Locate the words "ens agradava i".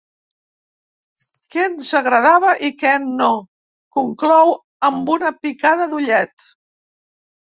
1.71-2.71